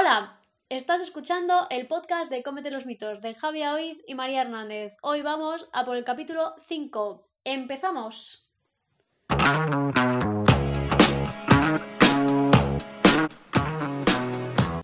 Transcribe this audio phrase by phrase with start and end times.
[0.00, 0.38] Hola,
[0.68, 4.92] estás escuchando el podcast de Cómete los mitos de Javi Oiz y María Hernández.
[5.02, 7.28] Hoy vamos a por el capítulo 5.
[7.42, 8.48] ¡Empezamos!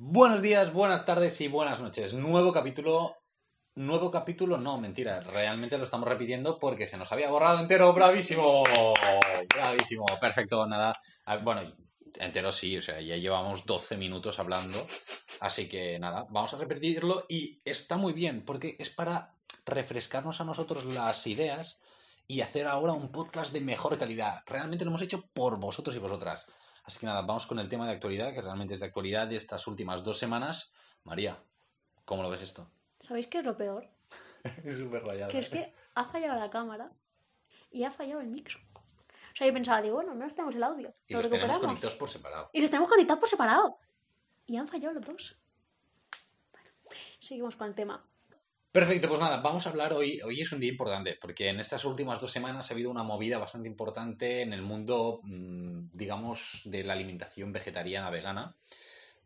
[0.01, 2.13] Buenos días, buenas tardes y buenas noches.
[2.15, 3.15] Nuevo capítulo.
[3.77, 5.21] Nuevo capítulo, no, mentira.
[5.21, 7.93] Realmente lo estamos repitiendo porque se nos había borrado entero.
[7.93, 8.65] ¡Bravísimo!
[9.55, 10.07] ¡Bravísimo!
[10.21, 10.93] Perfecto, nada.
[11.25, 11.73] Ah, Bueno,
[12.19, 14.87] entero sí, o sea, ya llevamos 12 minutos hablando.
[15.41, 19.35] Así que nada, vamos a repetirlo y está muy bien porque es para
[19.67, 21.81] refrescarnos a nosotros las ideas
[22.27, 24.43] y hacer ahora un podcast de mejor calidad.
[24.47, 26.47] Realmente lo hemos hecho por vosotros y vosotras.
[26.85, 29.37] Así que nada, vamos con el tema de actualidad, que realmente es de actualidad de
[29.37, 30.73] estas últimas dos semanas.
[31.05, 31.39] María,
[32.05, 32.71] ¿cómo lo ves esto?
[33.01, 33.89] ¿Sabéis qué es lo peor?
[34.65, 35.33] es súper rayado.
[35.33, 36.93] Que es que ha fallado la cámara
[37.71, 38.59] y ha fallado el micro.
[39.35, 40.95] O sea, yo pensaba, digo, bueno, no tenemos el audio.
[41.09, 41.67] Y lo los tenemos recuperamos.
[41.67, 42.51] conectados por separado.
[42.53, 43.79] Y los tenemos conectados por separado.
[44.47, 45.37] Y han fallado los dos.
[46.53, 46.71] Bueno,
[47.19, 48.07] seguimos con el tema.
[48.71, 50.21] Perfecto, pues nada, vamos a hablar hoy.
[50.23, 53.39] Hoy es un día importante, porque en estas últimas dos semanas ha habido una movida
[53.39, 58.57] bastante importante en el mundo, mm, digamos, de la alimentación vegetariana vegana.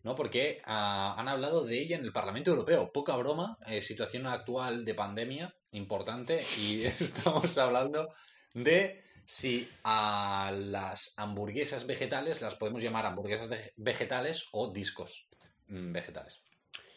[0.05, 0.15] ¿no?
[0.15, 2.93] Porque ah, han hablado de ella en el Parlamento Europeo.
[2.93, 8.09] Poca broma, eh, situación actual de pandemia importante y estamos hablando
[8.55, 15.29] de si a las hamburguesas vegetales las podemos llamar hamburguesas vegetales o discos
[15.67, 16.43] mm, vegetales.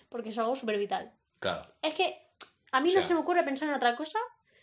[0.08, 1.12] Porque es algo súper vital.
[1.40, 1.62] Claro.
[1.82, 2.30] Es que
[2.72, 4.18] a mí O no se me ocurre pensar en otra cosa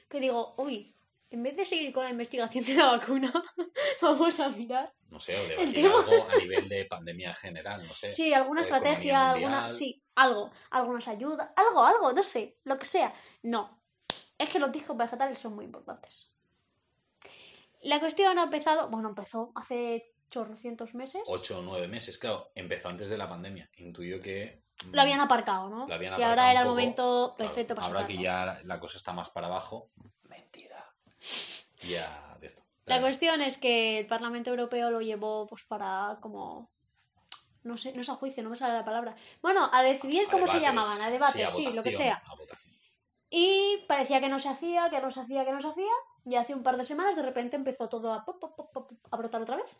[0.09, 0.97] que digo, uy,
[1.29, 3.31] en vez de seguir con la investigación de la vacuna,
[4.01, 4.91] vamos a mirar.
[5.11, 8.13] No sé, o El debatir tema- algo a nivel de pandemia general, no sé.
[8.13, 9.69] Sí, alguna estrategia, alguna.
[9.69, 10.51] Sí, algo.
[10.71, 13.13] Algunas ayudas, algo, algo, no sé, lo que sea.
[13.43, 13.83] No.
[14.39, 16.33] Es que los discos vegetales son muy importantes.
[17.83, 21.23] La cuestión ha empezado, bueno, empezó hace chorrocientos meses.
[21.27, 22.51] Ocho o nueve meses, claro.
[22.55, 23.71] Empezó antes de la pandemia.
[23.77, 24.62] Intuyo que...
[24.84, 25.87] mm, Lo habían aparcado, ¿no?
[25.87, 28.81] Lo habían y aparcado ahora era el momento claro, perfecto para Ahora que ya la
[28.81, 29.91] cosa está más para abajo.
[30.25, 30.84] Mentira.
[31.83, 32.62] Ya, de esto.
[32.84, 36.71] La cuestión es que el Parlamento Europeo lo llevó pues para como
[37.62, 39.15] no sé, no es a juicio, no me sale la palabra.
[39.43, 42.22] Bueno, a decidir A cómo se llamaban, a debates, a sí, lo que sea.
[42.25, 42.75] a votación.
[43.31, 45.93] Y parecía que no se hacía, que no se hacía, que no se hacía.
[46.28, 48.93] Y hace un par de semanas de repente empezó todo a, pop, pop, pop, pop,
[49.11, 49.78] a brotar otra vez.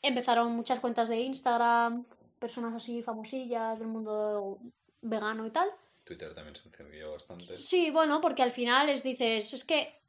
[0.00, 2.06] Empezaron muchas cuentas de Instagram,
[2.38, 4.58] personas así famosillas del mundo
[5.02, 5.68] vegano y tal.
[6.04, 7.58] Twitter también se encendió bastante.
[7.58, 10.00] Sí, bueno, porque al final les dices, es que,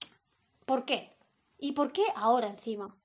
[0.66, 1.18] ¿por qué?
[1.58, 2.96] ¿Y por qué ahora encima?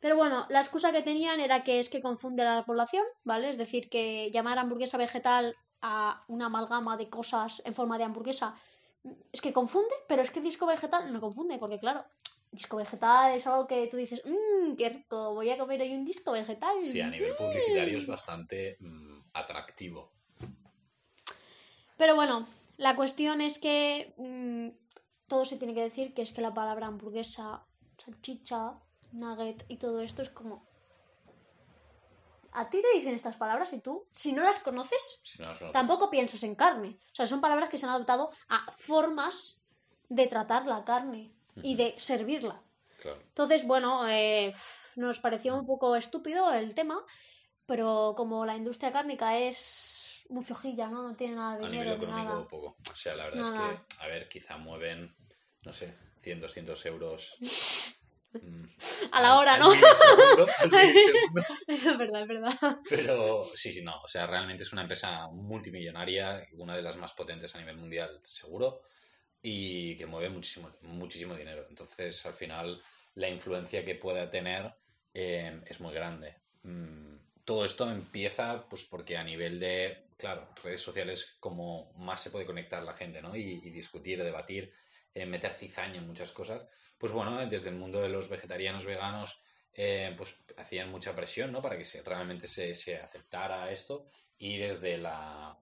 [0.00, 3.50] Pero bueno, la excusa que tenían era que es que confunde a la población, ¿vale?
[3.50, 8.54] Es decir, que llamar hamburguesa vegetal a una amalgama de cosas en forma de hamburguesa
[9.32, 12.04] es que confunde, pero es que disco vegetal no confunde, porque claro,
[12.50, 16.04] disco vegetal es algo que tú dices, mmm, qué rico, voy a comer hoy un
[16.04, 16.80] disco vegetal.
[16.80, 20.12] Sí, a nivel publicitario es bastante mm, atractivo.
[21.96, 22.46] Pero bueno,
[22.76, 24.68] la cuestión es que mm,
[25.26, 27.64] todo se tiene que decir que es que la palabra hamburguesa,
[28.04, 28.74] salchicha,
[29.12, 30.70] nugget y todo esto es como...
[32.52, 36.10] A ti te dicen estas palabras y tú, si no las conoces, Si no, tampoco
[36.10, 36.98] piensas en carne.
[37.12, 39.62] O sea, son palabras que se han adoptado a formas
[40.08, 41.32] de tratar la carne
[41.62, 42.62] y de servirla.
[43.00, 43.20] Claro.
[43.22, 44.54] Entonces, bueno, eh,
[44.96, 47.02] nos pareció un poco estúpido el tema,
[47.66, 51.02] pero como la industria cárnica es muy flojilla, ¿no?
[51.02, 52.48] No tiene nada de A nivel dinero ni económico nada.
[52.48, 52.76] poco.
[52.90, 53.72] O sea, la verdad Nada.
[53.72, 55.10] es que, a ver, quizá mueven,
[55.62, 57.36] no sé, 100, 200 euros.
[59.12, 59.70] A la hora, al ¿no?
[59.70, 60.94] al.
[61.68, 62.78] Eso es verdad, es verdad.
[62.88, 64.00] Pero sí, sí, no.
[64.02, 68.20] O sea, realmente es una empresa multimillonaria, una de las más potentes a nivel mundial,
[68.24, 68.82] seguro,
[69.42, 71.66] y que mueve muchísimo, muchísimo dinero.
[71.68, 72.82] Entonces, al final,
[73.14, 74.74] la influencia que pueda tener
[75.14, 76.36] eh, es muy grande.
[76.62, 82.30] Mm, todo esto empieza pues porque a nivel de, claro, redes sociales como más se
[82.30, 83.36] puede conectar la gente, ¿no?
[83.36, 84.72] Y, y discutir, debatir,
[85.14, 86.66] eh, meter cizaña en muchas cosas.
[86.98, 89.40] Pues bueno, desde el mundo de los vegetarianos, veganos,
[89.74, 91.62] eh, pues hacían mucha presión, ¿no?
[91.62, 94.08] Para que se, realmente se, se aceptara esto.
[94.38, 95.56] Y desde la,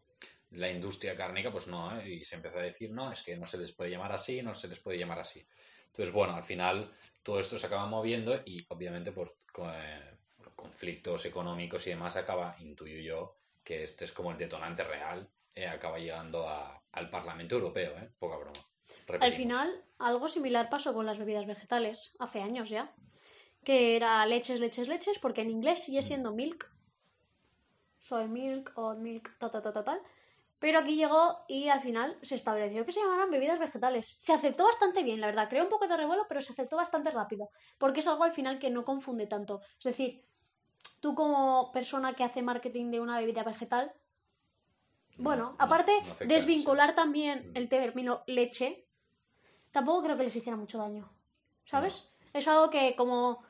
[0.50, 2.08] la industria cárnica, pues no, ¿eh?
[2.14, 4.54] Y se empezó a decir, no, es que no se les puede llamar así, no
[4.54, 5.46] se les puede llamar así.
[5.86, 6.90] Entonces, bueno, al final
[7.22, 12.16] todo esto se acaba moviendo y obviamente por, co- eh, por conflictos económicos y demás
[12.16, 17.10] acaba, intuyo yo, que este es como el detonante real, eh, acaba llegando a- al
[17.10, 18.10] Parlamento Europeo, ¿eh?
[18.18, 18.60] Poca broma.
[19.20, 22.92] Al final, algo similar pasó con las bebidas vegetales, hace años ya.
[23.64, 26.70] Que era leches, leches, leches, porque en inglés sigue siendo milk.
[27.98, 30.00] Soy milk o milk, ta, ta, ta, ta, tal.
[30.60, 34.18] Pero aquí llegó y al final se estableció que se llamaran bebidas vegetales.
[34.20, 35.48] Se aceptó bastante bien, la verdad.
[35.48, 37.48] Creó un poco de revuelo, pero se aceptó bastante rápido.
[37.78, 39.62] Porque es algo al final que no confunde tanto.
[39.78, 40.22] Es decir,
[41.00, 43.92] tú como persona que hace marketing de una bebida vegetal,
[45.22, 47.56] bueno, no- aparte no afecta desvincular también Mm.
[47.56, 48.86] el término leche,
[49.70, 51.10] tampoco creo que les hiciera mucho daño,
[51.64, 52.12] ¿sabes?
[52.32, 53.42] Es algo que como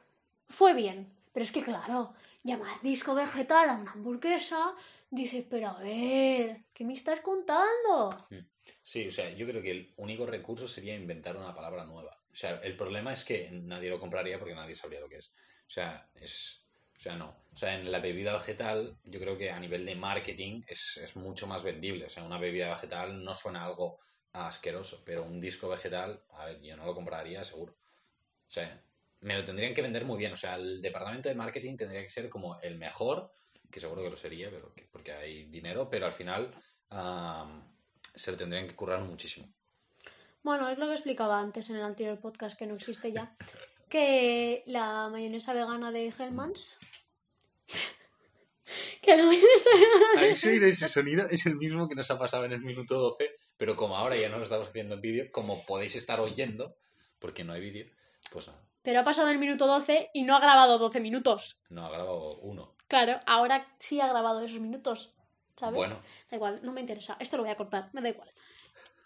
[0.49, 2.13] fue bien, pero es que claro,
[2.43, 4.75] llamar disco vegetal a una hamburguesa,
[5.11, 8.27] dices, pero a ver, ¿qué me estás contando?
[8.83, 12.17] Sí, o sea, yo creo que el único recurso sería inventar una palabra nueva.
[12.33, 15.29] O sea, el problema es que nadie lo compraría porque nadie sabría lo que es.
[15.29, 16.65] O sea, es.
[17.01, 17.35] O sea, no.
[17.53, 21.17] O sea, en la bebida vegetal, yo creo que a nivel de marketing es, es
[21.17, 22.05] mucho más vendible.
[22.05, 23.99] O sea, una bebida vegetal no suena algo
[24.35, 27.73] asqueroso, pero un disco vegetal, a ver, yo no lo compraría seguro.
[27.73, 28.81] O sea,
[29.21, 30.33] me lo tendrían que vender muy bien.
[30.33, 33.33] O sea, el departamento de marketing tendría que ser como el mejor,
[33.71, 36.53] que seguro que lo sería, pero que- porque hay dinero, pero al final
[36.91, 37.63] am,
[38.15, 39.49] se lo tendrían que currar muchísimo.
[40.43, 43.35] Bueno, es lo que explicaba antes en el anterior podcast que no existe ya.
[43.91, 46.79] Que la mayonesa vegana de Hellmann's.
[49.03, 51.27] que la mayonesa vegana de ¿Habéis oído ese sonido?
[51.29, 54.29] Es el mismo que nos ha pasado en el minuto 12, pero como ahora ya
[54.29, 56.77] no lo estamos haciendo en vídeo, como podéis estar oyendo,
[57.19, 57.87] porque no hay vídeo,
[58.33, 61.59] pues nada, Pero ha pasado el minuto 12 y no ha grabado 12 minutos.
[61.69, 62.77] no ha grabado uno.
[62.87, 65.13] Claro, ahora sí ha grabado esos minutos.
[65.57, 65.77] ¿Sabes?
[65.77, 66.01] Bueno,
[66.31, 67.17] Da igual, no me interesa.
[67.21, 68.33] Esto lo voy a cortar, me da igual.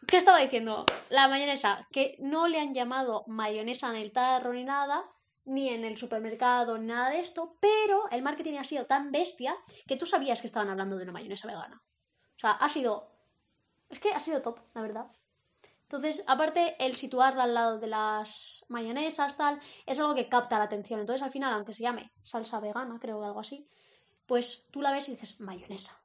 [0.07, 0.87] ¿Qué estaba diciendo?
[1.09, 5.05] La mayonesa, que no le han llamado mayonesa en el tarro ni nada,
[5.45, 9.57] ni en el supermercado, nada de esto, pero el marketing ha sido tan bestia
[9.87, 11.83] que tú sabías que estaban hablando de una mayonesa vegana.
[12.37, 13.13] O sea, ha sido.
[13.89, 15.07] Es que ha sido top, la verdad.
[15.83, 20.65] Entonces, aparte, el situarla al lado de las mayonesas, tal, es algo que capta la
[20.65, 20.99] atención.
[20.99, 23.69] Entonces, al final, aunque se llame salsa vegana, creo que algo así,
[24.27, 26.01] pues tú la ves y dices mayonesa.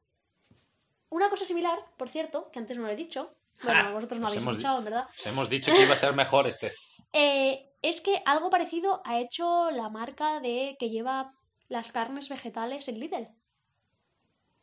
[1.09, 3.33] Una cosa similar, por cierto, que antes no lo he dicho.
[3.63, 5.07] Bueno, vosotros no habéis escuchado, en verdad.
[5.09, 6.73] os hemos dicho que iba a ser mejor este.
[7.11, 11.33] Eh, es que algo parecido ha hecho la marca de que lleva
[11.67, 13.29] las carnes vegetales en Lidl.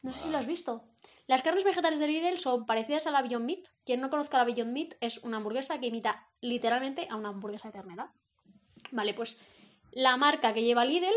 [0.02, 0.84] No sé si lo has visto.
[1.26, 3.64] Las carnes vegetales de Lidl son parecidas a la Beyond Meat.
[3.84, 7.66] Quien no conozca la Beyond Meat es una hamburguesa que imita literalmente a una hamburguesa
[7.66, 8.12] de ternera.
[8.92, 9.40] Vale, pues
[9.90, 11.16] la marca que lleva Lidl,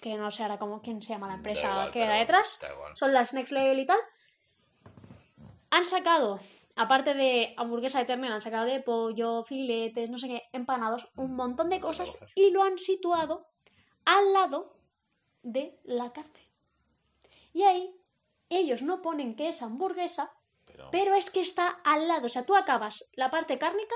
[0.00, 2.72] que no sé ahora cómo quién se llama la empresa Da igual, que detrás, da
[2.72, 2.96] igual.
[2.96, 3.98] son las Next Level y tal.
[5.70, 6.38] Han sacado,
[6.76, 11.34] aparte de hamburguesa de ternera, han sacado de pollo, filetes, no sé qué, empanados, un
[11.36, 13.46] montón de Un montón de cosas y lo han situado
[14.04, 14.76] al lado
[15.42, 16.50] de la carne.
[17.52, 17.94] Y ahí
[18.48, 20.32] ellos no ponen que es hamburguesa,
[20.66, 22.26] Pero, pero es que está al lado.
[22.26, 23.94] O sea, tú acabas la parte cárnica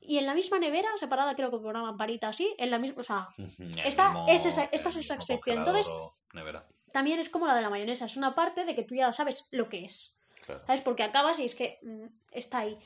[0.00, 3.00] y en la misma nevera, separada creo que por una lamparita así, en la misma.
[3.00, 3.28] O sea,
[3.58, 5.38] mismo- es esa- esta es esa sección.
[5.38, 5.92] congelador Entonces-
[6.32, 6.66] nevera.
[6.92, 8.06] también es como la de la mayonesa.
[8.06, 10.16] Es una parte de que tú ya sabes lo que es.
[10.44, 10.62] Claro.
[10.66, 10.80] ¿Sabes?
[10.82, 12.78] Porque acabas y es que mm, está ahí.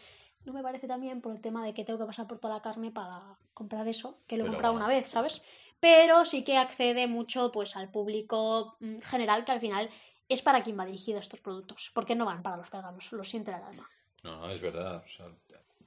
[0.44, 2.62] No me parece también por el tema de que tengo que pasar por toda la
[2.62, 4.86] carne para comprar eso, que lo he Pero comprado bueno.
[4.86, 5.42] una vez, ¿sabes?
[5.80, 9.90] Pero sí que accede mucho pues al público mm, general que al final
[10.28, 13.50] es para quien va dirigido estos productos, porque no van para los veganos, lo siento
[13.50, 13.88] en el alma.
[14.22, 15.02] No, no, es verdad.
[15.04, 15.26] o sea,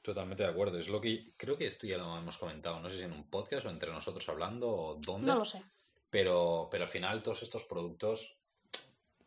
[0.02, 0.78] totalmente de acuerdo.
[0.78, 2.80] Es lo que creo que esto ya lo hemos comentado.
[2.80, 5.28] No sé si en un podcast o entre nosotros hablando o dónde.
[5.28, 5.62] No lo sé.
[6.10, 8.36] Pero, pero al final todos estos productos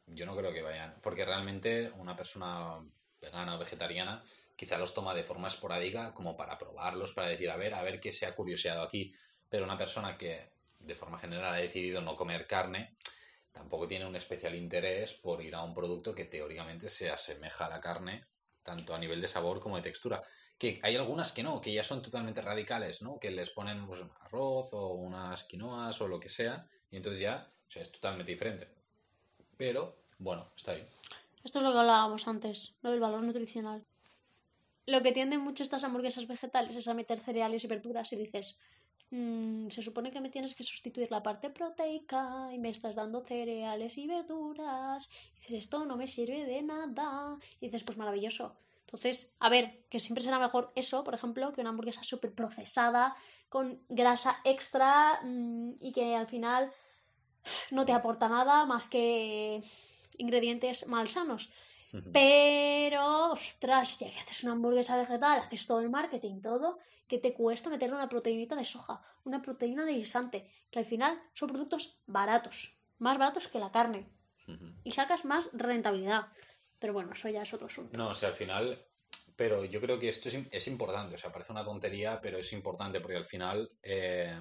[0.06, 0.96] yo no creo que vayan.
[1.02, 2.78] Porque realmente una persona
[3.20, 4.22] vegana o vegetariana
[4.56, 8.00] quizá los toma de forma esporádica como para probarlos, para decir, a ver, a ver
[8.00, 9.12] qué se ha curioseado aquí.
[9.48, 12.96] Pero una persona que de forma general ha decidido no comer carne,
[13.52, 17.70] tampoco tiene un especial interés por ir a un producto que teóricamente se asemeja a
[17.70, 18.26] la carne,
[18.62, 20.22] tanto a nivel de sabor como de textura.
[20.58, 23.18] Que hay algunas que no, que ya son totalmente radicales, ¿no?
[23.18, 27.52] Que les ponen pues, arroz o unas quinoas o lo que sea, y entonces ya,
[27.74, 28.68] es totalmente diferente.
[29.56, 30.84] Pero, bueno, está ahí.
[31.44, 33.84] Esto es lo que hablábamos antes, lo del valor nutricional.
[34.86, 38.58] Lo que tienden mucho estas hamburguesas vegetales es a meter cereales y verduras y dices,
[39.10, 43.20] "Mm, se supone que me tienes que sustituir la parte proteica y me estás dando
[43.20, 45.10] cereales y verduras.
[45.32, 47.38] Y dices, esto no me sirve de nada.
[47.60, 48.56] Y dices, pues maravilloso.
[48.86, 53.14] Entonces, a ver, que siempre será mejor eso, por ejemplo, que una hamburguesa súper procesada,
[53.50, 56.72] con grasa extra mm, y que al final
[57.70, 59.62] no te aporta nada más que
[60.18, 61.50] ingredientes malsanos.
[62.12, 67.34] Pero, ostras, ya que haces una hamburguesa vegetal, haces todo el marketing, todo, que te
[67.34, 72.00] cuesta meterle una proteinita de soja, una proteína de guisante, que al final son productos
[72.06, 74.08] baratos, más baratos que la carne,
[74.82, 76.26] y sacas más rentabilidad.
[76.80, 77.96] Pero bueno, eso ya es otro asunto.
[77.96, 78.84] No, o sea, al final,
[79.36, 83.00] pero yo creo que esto es importante, o sea, parece una tontería, pero es importante
[83.00, 84.36] porque al final eh,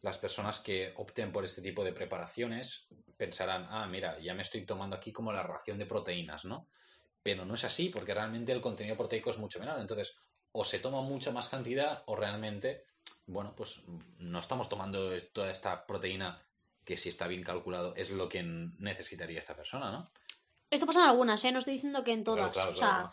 [0.00, 4.64] las personas que opten por este tipo de preparaciones pensarán, ah, mira, ya me estoy
[4.64, 6.68] tomando aquí como la ración de proteínas, ¿no?
[7.22, 10.16] Pero no es así, porque realmente el contenido proteico es mucho menor, entonces
[10.52, 12.86] o se toma mucha más cantidad o realmente,
[13.26, 13.82] bueno, pues
[14.18, 16.42] no estamos tomando toda esta proteína
[16.84, 20.10] que si está bien calculado es lo que necesitaría esta persona, ¿no?
[20.70, 21.52] Esto pasa en algunas, ¿eh?
[21.52, 22.52] No estoy diciendo que en todas.
[22.52, 23.12] Claro, claro, o sea, claro.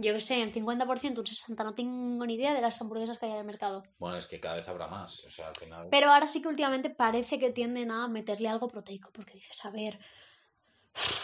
[0.00, 3.26] Yo que sé, en 50%, un 60%, no tengo ni idea de las hamburguesas que
[3.26, 3.82] hay en el mercado.
[3.98, 5.24] Bueno, es que cada vez habrá más.
[5.24, 5.88] O sea, al final.
[5.90, 9.70] Pero ahora sí que últimamente parece que tienden a meterle algo proteico, porque dices, a
[9.70, 9.98] ver,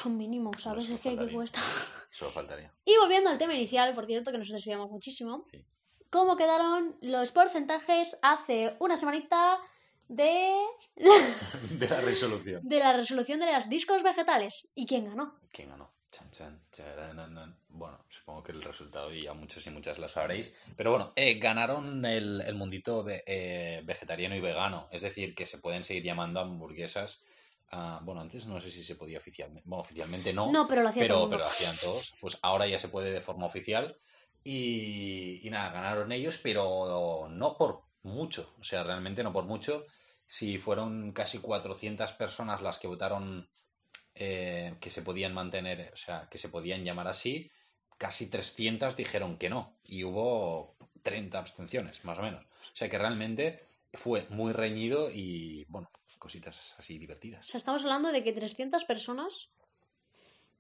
[0.05, 0.85] un mínimo, ¿sabes?
[0.85, 1.35] Eso es que, ¿qué faltaría.
[1.37, 1.61] cuesta?
[2.11, 2.73] Solo faltaría.
[2.85, 5.47] Y volviendo al tema inicial, por cierto, que nos desviamos muchísimo.
[5.53, 5.65] Sí.
[6.11, 9.59] ¿Cómo quedaron los porcentajes hace una semanita
[10.09, 10.53] de,
[11.71, 12.61] De la resolución.
[12.63, 14.69] de la resolución de los discos vegetales?
[14.75, 15.39] ¿Y quién ganó?
[15.53, 15.94] ¿Quién ganó?
[16.17, 17.59] Chan, chan, charanan.
[17.69, 20.55] Bueno, supongo que el resultado ya muchos y muchas lo sabréis.
[20.77, 24.87] Pero bueno, eh, ganaron el, el mundito ve- eh, vegetariano y vegano.
[24.93, 27.25] Es decir, que se pueden seguir llamando hamburguesas.
[27.73, 29.69] ah, bueno, antes no sé si se podía oficialmente.
[29.69, 30.53] Bueno, oficialmente no.
[30.53, 32.15] No, pero lo hacía todo pero, pero hacían todos.
[32.21, 33.97] Pues ahora ya se puede de forma oficial.
[34.45, 38.55] Y, y nada, ganaron ellos, pero no por mucho.
[38.61, 39.85] O sea, realmente no por mucho.
[40.27, 43.49] Si fueron casi 400 personas las que votaron
[44.15, 47.51] eh, que se podían mantener, o sea, que se podían llamar así,
[47.99, 49.77] casi 300 dijeron que no.
[49.85, 52.45] Y hubo 30 abstenciones, más o menos.
[52.45, 53.61] O sea que realmente
[53.93, 57.47] fue muy reñido y, bueno, cositas así O divertidas.
[57.47, 59.49] sea, estamos hablando de que 300 personas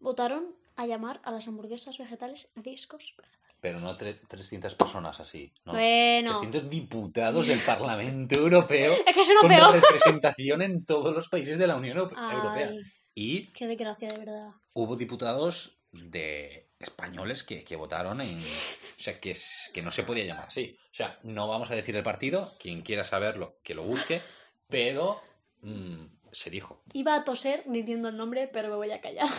[0.01, 3.45] votaron a llamar a las hamburguesas vegetales discos vegetales.
[3.61, 5.73] Pero no tre- 300 personas así, ¿no?
[5.73, 11.29] Bueno, 300 diputados del Parlamento Europeo es que es uno con representación en todos los
[11.29, 12.69] países de la Unión Euro- Europea.
[12.71, 12.79] Ay,
[13.15, 14.51] Y qué desgracia, de verdad.
[14.73, 18.39] hubo diputados de españoles que, que votaron en...
[18.39, 20.77] O sea, que, es- que no se podía llamar así.
[20.91, 24.21] O sea, no vamos a decir el partido, quien quiera saberlo, que lo busque,
[24.69, 25.21] pero
[25.63, 26.83] mm, se dijo.
[26.93, 29.29] Iba a toser diciendo el nombre, pero me voy a callar.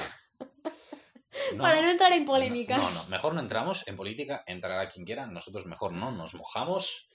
[1.54, 2.78] No, Para no entrar en polémicas.
[2.82, 7.08] No, no, mejor no entramos en política, entrará quien quiera, nosotros mejor no, nos mojamos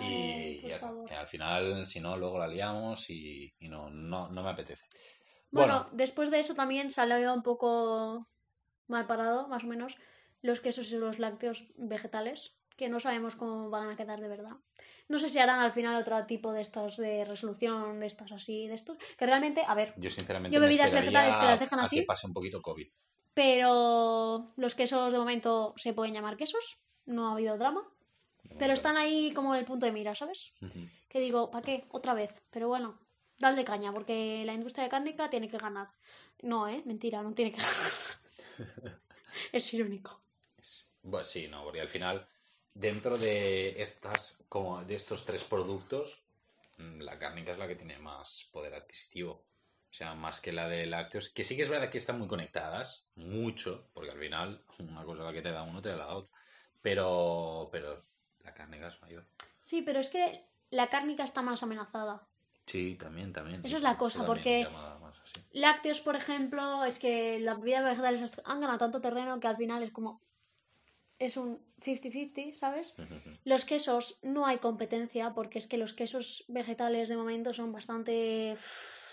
[0.00, 0.92] y Ay, por ya está.
[1.06, 4.86] Que al final, si no, luego la liamos y, y no, no, no me apetece.
[5.50, 5.90] Bueno, Bueno.
[5.92, 8.26] después de eso también salió un poco
[8.88, 9.96] mal parado, más o menos,
[10.42, 14.52] los quesos y los lácteos vegetales, que no sabemos cómo van a quedar de verdad.
[15.08, 18.66] No sé si harán al final otro tipo de estos de resolución, de estos así,
[18.68, 18.98] de estos.
[19.16, 22.00] Que realmente, a ver, Yo sinceramente Yo bebidas vegetales que las dejan a así.
[22.00, 22.88] que pase un poquito COVID.
[23.34, 27.82] pero los quesos de momento se pueden llamar quesos, no ha habido drama.
[28.58, 30.54] Pero están ahí como en el punto de mira, ¿sabes?
[31.08, 31.84] Que digo, ¿para qué?
[31.90, 32.42] Otra vez.
[32.50, 32.98] Pero bueno,
[33.38, 35.88] darle caña, porque la industria de cárnica tiene que ganar.
[36.42, 36.82] No, ¿eh?
[36.84, 37.74] Mentira, no tiene que ganar.
[39.52, 40.20] es irónico.
[40.58, 42.26] Es- Bueno, sí, no, porque al final,
[42.74, 46.22] dentro de estas, como de estos tres productos,
[46.78, 49.44] mm, la cárnica es la que tiene más poder adquisitivo.
[49.88, 51.28] O sea, más que la de lácteos.
[51.30, 55.22] Que sí que es verdad que están muy conectadas, mucho, porque al final, una cosa
[55.22, 56.36] la que te da uno te da la otra.
[56.82, 58.04] Pero, pero
[58.40, 59.24] la cárnica es mayor.
[59.60, 62.26] Sí, pero es que la cárnica está más amenazada.
[62.66, 63.64] Sí, también, también.
[63.64, 64.96] Eso es la cosa, porque- más.
[65.52, 69.82] Lácteos, por ejemplo, es que las bebidas vegetales han ganado tanto terreno que al final
[69.82, 70.20] es como.
[71.18, 72.94] Es un 50-50, ¿sabes?
[73.44, 78.56] Los quesos no hay competencia porque es que los quesos vegetales de momento son bastante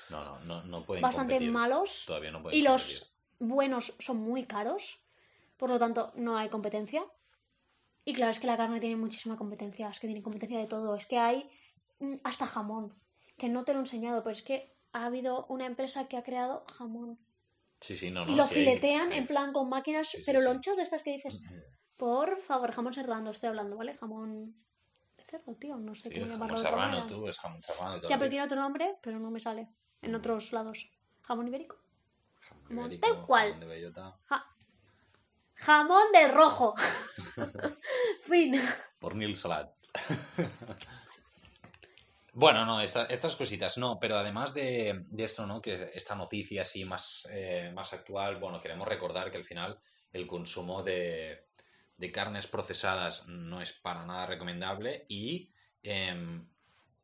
[0.09, 1.51] No, no, no, no pueden bastante competir.
[1.53, 4.99] malos Todavía no pueden y los buenos son muy caros.
[5.55, 7.05] Por lo tanto, no hay competencia.
[8.03, 10.95] Y claro, es que la carne tiene muchísima competencia, es que tiene competencia de todo,
[10.95, 11.49] es que hay
[11.99, 12.93] mm, hasta jamón,
[13.37, 16.23] que no te lo he enseñado, pero es que ha habido una empresa que ha
[16.23, 17.19] creado jamón.
[17.81, 20.17] Sí, sí, no, y no, lo sí hay- filetean hay- en plan con máquinas, Sí,
[20.17, 21.41] sí, pero lonchas de estas que dices,
[21.97, 23.95] por favor, jamón serrano estoy hablando, ¿vale?
[23.95, 24.55] Jamón
[25.17, 26.57] de cerdo, tío, no sé cómo es llamarlo.
[26.57, 29.67] jamón serrano, tú, es jamón serrano Ya, pero tiene otro nombre, pero no me sale
[30.01, 30.15] en Mm.
[30.15, 30.89] otros lados.
[31.23, 31.77] Jamón ibérico.
[32.39, 33.47] Jamón Jamón ibérico, tal cual.
[33.53, 34.17] jamón de bellota.
[34.25, 34.45] Ja-
[35.55, 36.73] Jamón de rojo.
[38.27, 38.55] fin.
[38.99, 39.71] Por Neil Salat.
[42.33, 45.61] bueno, no, esta- estas cositas, no, pero además de, de esto, ¿no?
[45.61, 49.79] Que esta noticia así más, eh, más actual, bueno, queremos recordar que al final
[50.11, 51.47] el consumo de,
[51.97, 55.51] de carnes procesadas no es para nada recomendable y
[55.83, 56.47] em,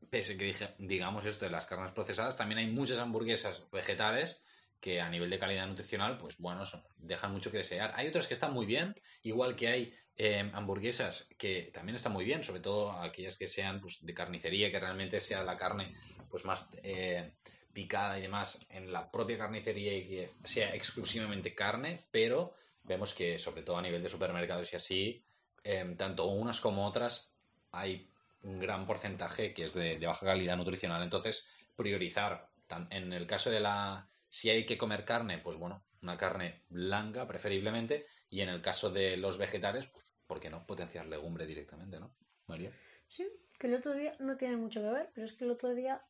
[0.10, 4.42] pese que dije- digamos esto de las carnes procesadas, también hay muchas hamburguesas vegetales
[4.80, 6.64] que a nivel de calidad nutricional, pues bueno,
[6.98, 7.94] dejan mucho que desear.
[7.96, 12.26] Hay otras que están muy bien, igual que hay eh, hamburguesas que también están muy
[12.26, 15.94] bien, sobre todo aquellas que sean pues, de carnicería, que realmente sea la carne
[16.30, 17.34] pues más eh,
[17.74, 23.40] picada y demás en la propia carnicería y que sea exclusivamente carne, pero vemos que
[23.40, 25.26] sobre todo a nivel de supermercados y así,
[25.64, 27.34] eh, tanto unas como otras
[27.72, 28.10] hay
[28.44, 31.04] un gran porcentaje que es de, de baja calidad nutricional.
[31.04, 32.50] Entonces, priorizar,
[32.90, 34.09] en el caso de la...
[34.30, 38.92] Si hay que comer carne, pues bueno, una carne blanca preferiblemente, y en el caso
[38.92, 42.14] de los vegetales, pues ¿por qué no potenciar legumbre directamente, no?
[42.48, 42.72] María.
[43.08, 45.74] Sí, que el otro día no tiene mucho que ver, pero es que el otro
[45.74, 46.04] día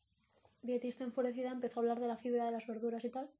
[0.62, 3.30] dietista enfurecida, empezó a hablar de la fibra de las verduras y tal.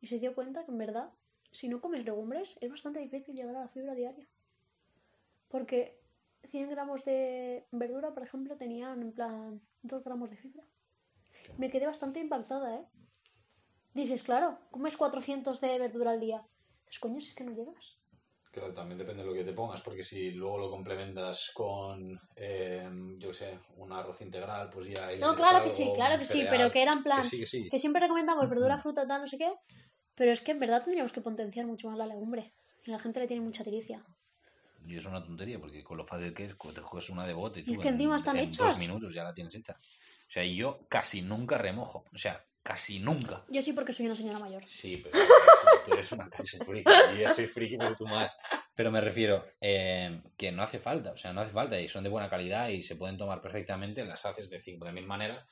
[0.00, 1.10] Y se dio cuenta que en verdad,
[1.50, 4.26] si no comes legumbres, es bastante difícil llegar a la fibra diaria.
[5.48, 6.00] Porque
[6.44, 10.64] 100 gramos de verdura, por ejemplo, tenían en plan 2 gramos de fibra.
[11.58, 12.84] Me quedé bastante impactada, ¿eh?
[13.96, 16.42] Dices, claro, comes 400 de verdura al día.
[16.84, 17.96] Pues coño, si es que no llegas.
[18.52, 22.88] Claro, también depende de lo que te pongas, porque si luego lo complementas con, eh,
[23.18, 25.16] yo qué sé, un arroz integral, pues ya...
[25.18, 27.46] No, claro que sí, claro que sí, pero que era en plan, Que sí, que
[27.46, 27.68] sí.
[27.70, 29.52] que siempre recomendamos verdura, fruta, tal, no sé qué.
[30.14, 32.52] Pero es que en verdad tendríamos que potenciar mucho más la legumbre.
[32.84, 34.04] Y la gente le tiene mucha tiricia.
[34.86, 37.60] Y es una tontería, porque con lo fácil que es, te coges una de bote
[37.60, 38.58] y Y tú es que en- encima están en hechas.
[38.68, 39.72] dos minutos ya la tienes hecha.
[39.72, 42.04] O sea, y yo casi nunca remojo.
[42.14, 43.44] O sea, casi nunca.
[43.48, 44.64] Yo sí porque soy una señora mayor.
[44.66, 45.16] Sí, pero
[45.86, 46.90] tú eres una casi friki.
[47.14, 48.40] Y yo soy friki, pero tú más.
[48.74, 52.02] Pero me refiero eh, que no hace falta, o sea, no hace falta y son
[52.02, 54.04] de buena calidad y se pueden tomar perfectamente.
[54.04, 55.46] Las haces de 5.000 maneras.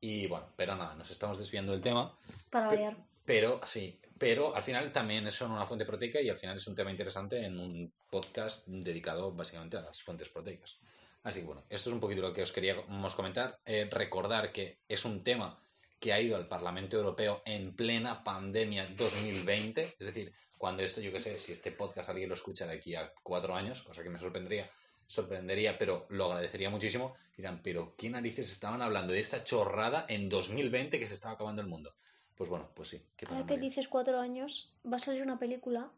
[0.00, 2.16] Y bueno, pero nada, nos estamos desviando del tema.
[2.48, 2.96] Para variar.
[3.24, 6.76] Pero sí, pero al final también son una fuente proteica y al final es un
[6.76, 10.78] tema interesante en un podcast dedicado básicamente a las fuentes proteicas.
[11.24, 13.58] Así que bueno, esto es un poquito lo que os queríamos comentar.
[13.64, 15.60] Eh, recordar que es un tema
[16.02, 19.82] que ha ido al Parlamento Europeo en plena pandemia 2020.
[19.82, 22.96] Es decir, cuando esto, yo qué sé, si este podcast alguien lo escucha de aquí
[22.96, 24.68] a cuatro años, cosa que me sorprendería,
[25.06, 30.28] sorprendería, pero lo agradecería muchísimo, dirán, pero ¿qué narices estaban hablando de esta chorrada en
[30.28, 31.94] 2020 que se estaba acabando el mundo?
[32.34, 33.00] Pues bueno, pues sí.
[33.16, 35.92] ¿qué pasa, Ahora que dices cuatro años, va a salir una película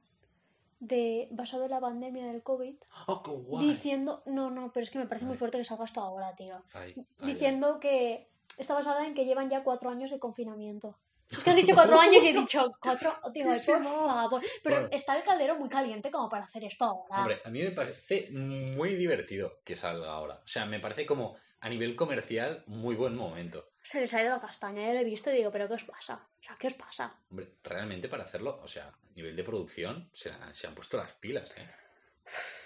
[0.81, 2.75] de basado en la pandemia del COVID
[3.07, 3.69] ¡Oh, qué guay!
[3.69, 6.63] diciendo, no, no, pero es que me parece muy fuerte que salga esto ahora, tío.
[6.75, 10.99] Ay, ay, Diciendo que está basada en que llevan ya cuatro años de confinamiento.
[11.31, 14.43] Es que has dicho cuatro años y he dicho cuatro, digo, ay, por favor.
[14.63, 14.89] Pero Bueno.
[14.93, 17.17] está el caldero muy caliente como para hacer esto ahora.
[17.21, 20.35] Hombre, a mí me parece muy divertido que salga ahora.
[20.45, 23.71] O sea, me parece como a nivel comercial muy buen momento.
[23.83, 25.85] Se les ha ido la castaña, yo lo he visto y digo, pero ¿qué os
[25.85, 26.29] pasa?
[26.39, 27.19] O sea, ¿qué os pasa?
[27.31, 30.97] Hombre, realmente para hacerlo, o sea, a nivel de producción, se, han- se han puesto
[30.99, 31.69] las pilas, ¿eh?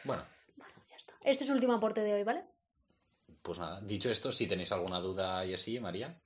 [0.04, 0.24] Bueno,
[0.56, 1.14] Bueno, ya está.
[1.22, 2.44] Este es el último aporte de hoy, ¿vale?
[3.42, 6.20] Pues nada, dicho esto, si tenéis alguna duda y así, María.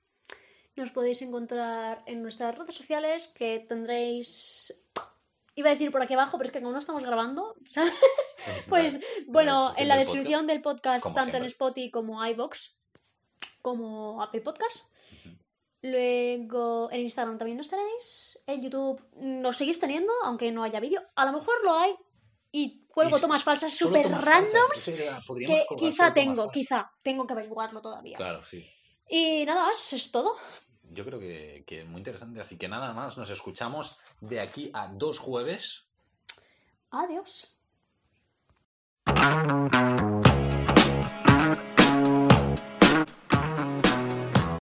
[0.75, 4.73] Nos podéis encontrar en nuestras redes sociales que tendréis...
[5.55, 7.93] Iba a decir por aquí abajo, pero es que como no estamos grabando, ¿sabes?
[8.67, 11.45] Pues bueno, en la descripción del podcast, tanto en.
[11.45, 12.79] Spotify como iBox,
[13.61, 14.85] como Apple Podcast.
[15.83, 18.39] Luego en Instagram también nos tenéis.
[18.47, 21.03] En YouTube nos seguís teniendo, aunque no haya vídeo.
[21.15, 21.93] A lo mejor lo hay
[22.51, 24.93] y cuelgo tomas falsas súper randoms
[25.35, 28.15] que quizá tengo, quizá tengo que averiguarlo todavía.
[28.15, 28.65] Claro, sí.
[29.09, 30.35] Y nada más, es todo.
[30.91, 32.39] Yo creo que, que muy interesante.
[32.39, 35.87] Así que nada más, nos escuchamos de aquí a dos jueves.
[36.91, 37.57] Adiós.